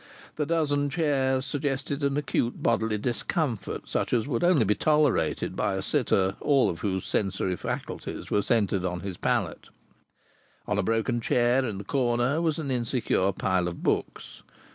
The 0.35 0.47
dozen 0.47 0.89
chairs 0.89 1.45
suggested 1.45 2.01
an 2.03 2.17
acute 2.17 2.63
bodily 2.63 2.97
discomfort 2.97 3.83
such 3.87 4.13
as 4.13 4.27
would 4.27 4.43
only 4.43 4.65
be 4.65 4.73
tolerated 4.73 5.55
by 5.55 5.75
a 5.75 5.83
sitter 5.83 6.35
all 6.41 6.71
of 6.71 6.79
whose 6.79 7.05
sensory 7.05 7.55
faculties 7.55 8.31
were 8.31 8.41
centred 8.41 8.83
in 8.83 9.01
his 9.01 9.17
palate. 9.17 9.69
On 10.67 10.79
a 10.79 10.81
broken 10.81 11.21
chair 11.21 11.63
in 11.63 11.79
a 11.79 11.83
corner 11.83 12.41
was 12.41 12.57
an 12.57 12.71
insecure 12.71 13.31
pile 13.31 13.67
of 13.67 13.83
books. 13.83 14.41